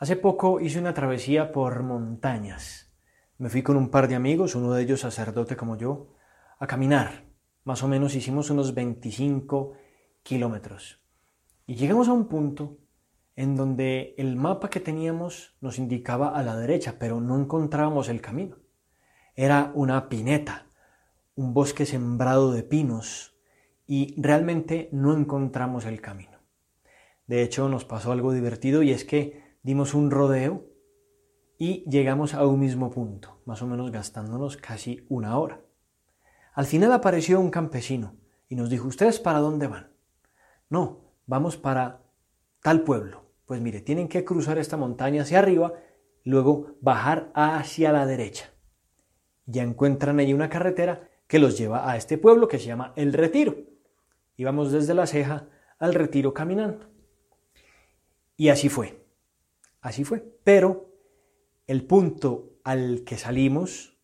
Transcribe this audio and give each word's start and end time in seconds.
Hace 0.00 0.14
poco 0.14 0.60
hice 0.60 0.78
una 0.78 0.94
travesía 0.94 1.50
por 1.50 1.82
montañas. 1.82 2.94
Me 3.36 3.48
fui 3.48 3.64
con 3.64 3.76
un 3.76 3.88
par 3.88 4.06
de 4.06 4.14
amigos, 4.14 4.54
uno 4.54 4.72
de 4.72 4.84
ellos 4.84 5.00
sacerdote 5.00 5.56
como 5.56 5.76
yo, 5.76 6.14
a 6.60 6.68
caminar. 6.68 7.24
Más 7.64 7.82
o 7.82 7.88
menos 7.88 8.14
hicimos 8.14 8.48
unos 8.50 8.74
25 8.74 9.72
kilómetros. 10.22 11.02
Y 11.66 11.74
llegamos 11.74 12.06
a 12.06 12.12
un 12.12 12.28
punto 12.28 12.78
en 13.34 13.56
donde 13.56 14.14
el 14.18 14.36
mapa 14.36 14.70
que 14.70 14.78
teníamos 14.78 15.56
nos 15.60 15.80
indicaba 15.80 16.28
a 16.28 16.44
la 16.44 16.56
derecha, 16.56 16.94
pero 17.00 17.20
no 17.20 17.36
encontrábamos 17.36 18.08
el 18.08 18.20
camino. 18.20 18.58
Era 19.34 19.72
una 19.74 20.08
pineta, 20.08 20.68
un 21.34 21.54
bosque 21.54 21.86
sembrado 21.86 22.52
de 22.52 22.62
pinos, 22.62 23.36
y 23.84 24.14
realmente 24.20 24.90
no 24.92 25.12
encontramos 25.12 25.86
el 25.86 26.00
camino. 26.00 26.38
De 27.26 27.42
hecho, 27.42 27.68
nos 27.68 27.84
pasó 27.84 28.12
algo 28.12 28.32
divertido 28.32 28.84
y 28.84 28.92
es 28.92 29.04
que 29.04 29.47
dimos 29.62 29.94
un 29.94 30.10
rodeo 30.10 30.66
y 31.58 31.84
llegamos 31.90 32.34
a 32.34 32.46
un 32.46 32.60
mismo 32.60 32.90
punto, 32.90 33.40
más 33.44 33.62
o 33.62 33.66
menos 33.66 33.90
gastándonos 33.90 34.56
casi 34.56 35.04
una 35.08 35.38
hora. 35.38 35.60
Al 36.54 36.66
final 36.66 36.92
apareció 36.92 37.40
un 37.40 37.50
campesino 37.50 38.16
y 38.48 38.54
nos 38.54 38.70
dijo, 38.70 38.88
¿ustedes 38.88 39.18
para 39.18 39.40
dónde 39.40 39.66
van? 39.66 39.92
No, 40.70 41.12
vamos 41.26 41.56
para 41.56 42.02
tal 42.62 42.82
pueblo. 42.82 43.26
Pues 43.46 43.60
mire, 43.60 43.80
tienen 43.80 44.08
que 44.08 44.24
cruzar 44.24 44.58
esta 44.58 44.76
montaña 44.76 45.22
hacia 45.22 45.38
arriba, 45.38 45.72
luego 46.24 46.76
bajar 46.80 47.30
hacia 47.34 47.92
la 47.92 48.06
derecha. 48.06 48.50
Ya 49.46 49.62
encuentran 49.62 50.18
ahí 50.18 50.34
una 50.34 50.50
carretera 50.50 51.08
que 51.26 51.38
los 51.38 51.56
lleva 51.56 51.90
a 51.90 51.96
este 51.96 52.18
pueblo 52.18 52.48
que 52.48 52.58
se 52.58 52.66
llama 52.66 52.92
El 52.96 53.12
Retiro. 53.12 53.56
Íbamos 54.36 54.72
desde 54.72 54.94
la 54.94 55.06
ceja 55.06 55.48
al 55.78 55.94
Retiro 55.94 56.34
caminando. 56.34 56.90
Y 58.36 58.50
así 58.50 58.68
fue. 58.68 58.97
Así 59.88 60.04
fue. 60.04 60.22
Pero 60.44 60.92
el 61.66 61.82
punto 61.86 62.58
al 62.62 63.04
que 63.06 63.16
salimos, 63.16 63.96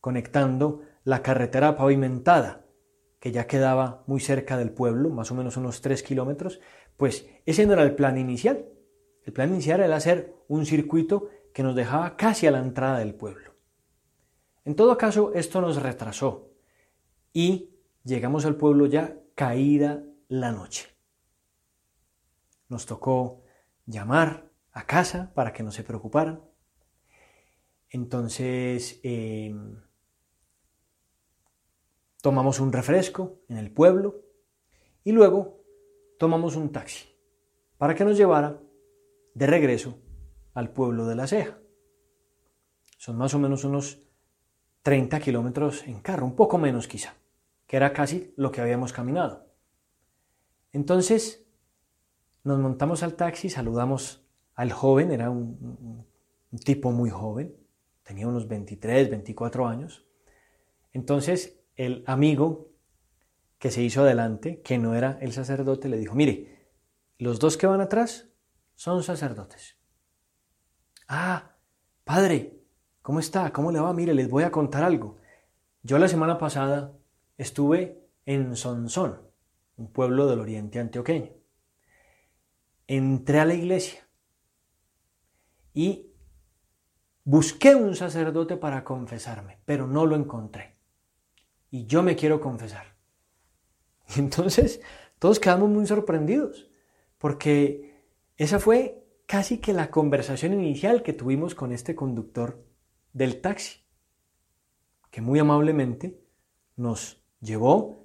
conectando 0.00 0.80
la 1.04 1.22
carretera 1.22 1.76
pavimentada, 1.76 2.66
que 3.20 3.30
ya 3.30 3.46
quedaba 3.46 4.02
muy 4.08 4.18
cerca 4.18 4.56
del 4.56 4.72
pueblo, 4.72 5.10
más 5.10 5.30
o 5.30 5.36
menos 5.36 5.56
unos 5.56 5.80
tres 5.80 6.02
kilómetros, 6.02 6.58
pues 6.96 7.28
ese 7.46 7.66
no 7.66 7.74
era 7.74 7.84
el 7.84 7.94
plan 7.94 8.18
inicial. 8.18 8.66
El 9.22 9.32
plan 9.32 9.50
inicial 9.50 9.80
era 9.80 9.94
hacer 9.94 10.34
un 10.48 10.66
circuito 10.66 11.28
que 11.54 11.62
nos 11.62 11.76
dejaba 11.76 12.16
casi 12.16 12.48
a 12.48 12.50
la 12.50 12.58
entrada 12.58 12.98
del 12.98 13.14
pueblo. 13.14 13.54
En 14.64 14.74
todo 14.74 14.98
caso, 14.98 15.34
esto 15.34 15.60
nos 15.60 15.80
retrasó 15.80 16.50
y 17.32 17.76
llegamos 18.02 18.44
al 18.44 18.56
pueblo 18.56 18.86
ya 18.86 19.16
caída 19.36 20.02
la 20.26 20.50
noche. 20.50 20.88
Nos 22.68 22.86
tocó 22.86 23.44
llamar 23.86 24.51
a 24.72 24.86
casa 24.86 25.32
para 25.34 25.52
que 25.52 25.62
no 25.62 25.70
se 25.70 25.84
preocuparan. 25.84 26.42
Entonces 27.90 29.00
em, 29.02 29.80
tomamos 32.22 32.58
un 32.60 32.72
refresco 32.72 33.42
en 33.48 33.58
el 33.58 33.70
pueblo 33.70 34.22
y 35.04 35.12
luego 35.12 35.62
tomamos 36.18 36.56
un 36.56 36.72
taxi 36.72 37.08
para 37.76 37.94
que 37.94 38.04
nos 38.04 38.16
llevara 38.16 38.60
de 39.34 39.46
regreso 39.46 39.98
al 40.54 40.72
pueblo 40.72 41.06
de 41.06 41.16
la 41.16 41.26
ceja. 41.26 41.58
Son 42.96 43.16
más 43.16 43.34
o 43.34 43.38
menos 43.38 43.64
unos 43.64 44.06
30 44.82 45.20
kilómetros 45.20 45.86
en 45.86 46.00
carro, 46.00 46.24
un 46.24 46.36
poco 46.36 46.58
menos 46.58 46.86
quizá, 46.88 47.14
que 47.66 47.76
era 47.76 47.92
casi 47.92 48.32
lo 48.36 48.52
que 48.52 48.60
habíamos 48.60 48.92
caminado. 48.92 49.52
Entonces 50.72 51.44
nos 52.44 52.58
montamos 52.58 53.02
al 53.02 53.14
taxi, 53.14 53.50
saludamos 53.50 54.21
al 54.54 54.72
joven, 54.72 55.10
era 55.10 55.30
un, 55.30 56.06
tipo 56.64 56.90
muy 56.90 57.10
joven, 57.10 57.56
tenía 58.02 58.28
unos 58.28 58.48
23, 58.48 59.10
24 59.10 59.66
años. 59.66 60.06
Entonces 60.92 61.60
el 61.76 62.04
amigo 62.06 62.70
que 63.58 63.70
se 63.70 63.82
hizo 63.82 64.02
adelante, 64.02 64.60
que 64.60 64.78
no 64.78 64.94
era 64.94 65.18
el 65.20 65.32
sacerdote, 65.32 65.88
le 65.88 65.96
dijo, 65.96 66.14
mire, 66.14 66.70
los 67.18 67.38
dos 67.38 67.56
que 67.56 67.66
van 67.66 67.80
atrás 67.80 68.28
son 68.74 69.02
sacerdotes. 69.02 69.76
Ah, 71.08 71.56
padre, 72.04 72.60
¿cómo 73.00 73.20
está? 73.20 73.52
¿Cómo 73.52 73.70
le 73.72 73.80
va? 73.80 73.92
Mire, 73.92 74.14
les 74.14 74.28
voy 74.28 74.42
a 74.42 74.50
contar 74.50 74.82
algo. 74.82 75.18
Yo 75.82 75.98
la 75.98 76.08
semana 76.08 76.38
pasada 76.38 76.92
estuve 77.38 78.06
en 78.26 78.56
Sonsón, 78.56 79.20
un 79.76 79.92
pueblo 79.92 80.26
del 80.26 80.40
oriente 80.40 80.78
antioqueño. 80.78 81.30
Entré 82.86 83.40
a 83.40 83.44
la 83.44 83.54
iglesia 83.54 84.06
y 85.74 86.12
busqué 87.24 87.74
un 87.74 87.94
sacerdote 87.96 88.56
para 88.56 88.84
confesarme, 88.84 89.58
pero 89.64 89.86
no 89.86 90.06
lo 90.06 90.16
encontré. 90.16 90.76
Y 91.70 91.86
yo 91.86 92.02
me 92.02 92.16
quiero 92.16 92.40
confesar. 92.40 92.96
Y 94.14 94.18
entonces 94.20 94.80
todos 95.18 95.38
quedamos 95.38 95.70
muy 95.70 95.86
sorprendidos, 95.86 96.70
porque 97.18 98.02
esa 98.36 98.58
fue 98.58 99.06
casi 99.26 99.58
que 99.58 99.72
la 99.72 99.90
conversación 99.90 100.52
inicial 100.52 101.02
que 101.02 101.12
tuvimos 101.12 101.54
con 101.54 101.72
este 101.72 101.94
conductor 101.94 102.64
del 103.12 103.40
taxi, 103.40 103.80
que 105.10 105.20
muy 105.20 105.38
amablemente 105.38 106.20
nos 106.76 107.22
llevó 107.40 108.04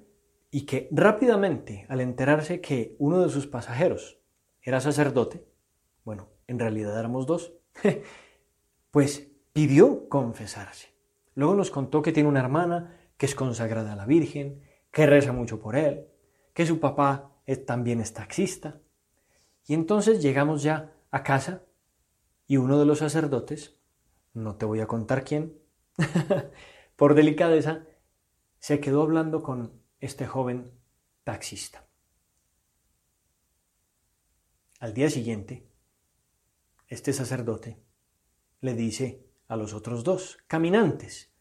y 0.50 0.62
que 0.62 0.88
rápidamente, 0.92 1.86
al 1.88 2.00
enterarse 2.00 2.60
que 2.60 2.96
uno 2.98 3.20
de 3.20 3.30
sus 3.30 3.46
pasajeros 3.46 4.20
era 4.62 4.80
sacerdote, 4.80 5.44
bueno, 6.04 6.28
en 6.46 6.58
realidad 6.58 6.98
éramos 6.98 7.26
dos, 7.26 7.57
pues 8.90 9.28
pidió 9.52 10.08
confesarse. 10.08 10.94
Luego 11.34 11.54
nos 11.54 11.70
contó 11.70 12.02
que 12.02 12.12
tiene 12.12 12.28
una 12.28 12.40
hermana 12.40 12.96
que 13.16 13.26
es 13.26 13.34
consagrada 13.34 13.92
a 13.92 13.96
la 13.96 14.06
Virgen, 14.06 14.62
que 14.90 15.06
reza 15.06 15.32
mucho 15.32 15.60
por 15.60 15.76
él, 15.76 16.06
que 16.54 16.66
su 16.66 16.80
papá 16.80 17.32
también 17.66 18.00
es 18.00 18.12
taxista. 18.12 18.80
Y 19.66 19.74
entonces 19.74 20.22
llegamos 20.22 20.62
ya 20.62 20.92
a 21.10 21.22
casa 21.22 21.64
y 22.46 22.56
uno 22.56 22.78
de 22.78 22.86
los 22.86 22.98
sacerdotes, 22.98 23.78
no 24.34 24.56
te 24.56 24.66
voy 24.66 24.80
a 24.80 24.86
contar 24.86 25.24
quién, 25.24 25.58
por 26.96 27.14
delicadeza, 27.14 27.86
se 28.58 28.80
quedó 28.80 29.02
hablando 29.02 29.42
con 29.42 29.82
este 30.00 30.26
joven 30.26 30.72
taxista. 31.24 31.84
Al 34.80 34.94
día 34.94 35.10
siguiente, 35.10 35.68
este 36.88 37.12
sacerdote 37.12 37.82
le 38.60 38.74
dice 38.74 39.26
a 39.46 39.56
los 39.56 39.72
otros 39.72 40.04
dos, 40.04 40.38
caminantes, 40.46 41.32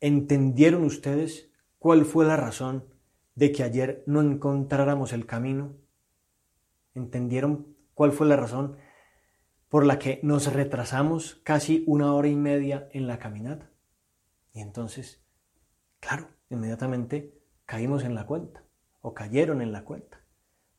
¿entendieron 0.00 0.84
ustedes 0.84 1.50
cuál 1.78 2.04
fue 2.04 2.24
la 2.24 2.36
razón 2.36 2.84
de 3.34 3.52
que 3.52 3.62
ayer 3.62 4.04
no 4.06 4.20
encontráramos 4.20 5.12
el 5.12 5.26
camino? 5.26 5.76
¿Entendieron 6.94 7.74
cuál 7.94 8.12
fue 8.12 8.26
la 8.26 8.36
razón 8.36 8.76
por 9.68 9.86
la 9.86 9.98
que 9.98 10.20
nos 10.22 10.52
retrasamos 10.52 11.40
casi 11.44 11.84
una 11.86 12.12
hora 12.14 12.28
y 12.28 12.36
media 12.36 12.88
en 12.92 13.06
la 13.06 13.18
caminata? 13.18 13.70
Y 14.52 14.60
entonces, 14.60 15.24
claro, 16.00 16.28
inmediatamente 16.48 17.40
caímos 17.66 18.02
en 18.04 18.14
la 18.16 18.26
cuenta, 18.26 18.64
o 19.00 19.14
cayeron 19.14 19.62
en 19.62 19.72
la 19.72 19.84
cuenta, 19.84 20.24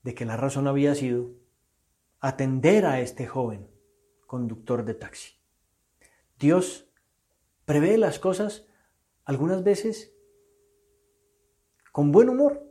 de 0.04 0.14
que 0.14 0.26
la 0.26 0.36
razón 0.36 0.68
había 0.68 0.94
sido 0.94 1.32
atender 2.22 2.86
a 2.86 3.02
este 3.02 3.28
joven 3.28 3.68
conductor 4.28 4.86
de 4.86 4.94
taxi. 4.94 5.34
Dios 6.40 6.88
prevé 7.66 7.98
las 7.98 8.20
cosas 8.20 8.68
algunas 9.26 9.64
veces 9.64 10.14
con 11.92 12.12
buen 12.12 12.30
humor, 12.30 12.66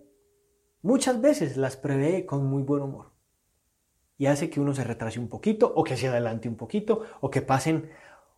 muchas 0.83 1.21
veces 1.21 1.57
las 1.57 1.77
prevé 1.77 2.25
con 2.25 2.47
muy 2.47 2.63
buen 2.63 2.83
humor. 2.83 3.11
Y 4.17 4.27
hace 4.27 4.51
que 4.51 4.61
uno 4.61 4.75
se 4.75 4.85
retrase 4.85 5.19
un 5.19 5.29
poquito 5.29 5.73
o 5.75 5.83
que 5.83 5.97
se 5.97 6.09
adelante 6.09 6.49
un 6.49 6.57
poquito 6.57 7.05
o 7.21 7.31
que 7.31 7.43
pasen 7.43 7.91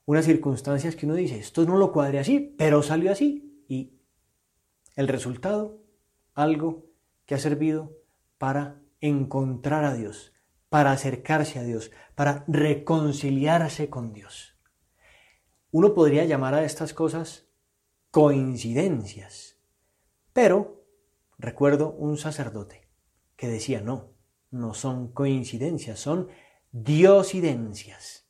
unas 0.07 0.25
circunstancias 0.25 0.97
que 0.97 1.07
uno 1.07 1.15
dice, 1.15 1.39
esto 1.39 1.65
no 1.65 1.77
lo 1.77 1.93
cuadre 1.93 2.19
así, 2.19 2.55
pero 2.59 2.83
salió 2.83 3.13
así 3.13 3.65
y 3.69 3.99
el 4.97 5.09
resultado, 5.09 5.81
algo 6.35 6.87
que 7.27 7.35
ha 7.35 7.39
servido 7.39 7.93
para 8.39 8.81
encontrar 9.01 9.85
a 9.85 9.95
Dios, 9.95 10.32
para 10.73 10.93
acercarse 10.93 11.59
a 11.59 11.65
Dios, 11.65 11.91
para 12.15 12.47
reconciliarse 12.49 13.91
con 13.91 14.15
Dios. 14.15 14.57
Uno 15.71 15.93
podría 15.93 16.25
llamar 16.25 16.55
a 16.55 16.65
estas 16.65 16.95
cosas 16.95 17.47
coincidencias, 18.11 19.59
pero 20.33 20.87
recuerdo 21.37 21.91
un 21.91 22.17
sacerdote 22.17 22.89
que 23.37 23.49
decía, 23.49 23.83
no, 23.83 24.15
no 24.51 24.73
son 24.73 25.13
coincidencias, 25.13 26.01
son 26.01 26.29
diosidencias. 26.71 28.27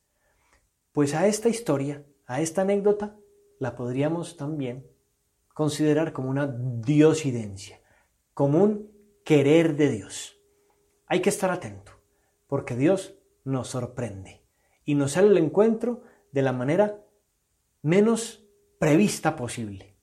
Pues 0.91 1.13
a 1.13 1.27
esta 1.27 1.47
historia, 1.47 2.05
a 2.25 2.41
esta 2.41 2.63
anécdota, 2.63 3.15
la 3.57 3.73
podríamos 3.73 4.35
también 4.35 4.85
considerar 5.53 6.11
como 6.11 6.29
una 6.29 6.47
diosidencia, 6.47 7.79
como 8.33 8.61
un 8.61 8.91
querer 9.23 9.77
de 9.77 9.91
Dios. 9.91 10.41
Hay 11.07 11.21
que 11.21 11.29
estar 11.29 11.49
atento 11.49 12.02
porque 12.53 12.75
Dios 12.75 13.15
nos 13.45 13.69
sorprende 13.69 14.45
y 14.85 14.93
nos 14.93 15.13
sale 15.13 15.29
al 15.29 15.39
encuentro 15.39 16.03
de 16.31 16.43
la 16.43 16.53
manera 16.53 17.03
menos 17.81 18.45
prevista 18.77 19.35
posible. 19.35 19.97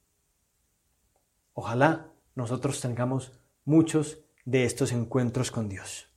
Ojalá 1.53 2.13
nosotros 2.35 2.81
tengamos 2.81 3.39
muchos 3.65 4.25
de 4.45 4.65
estos 4.65 4.91
encuentros 4.91 5.53
con 5.53 5.69
Dios. 5.69 6.09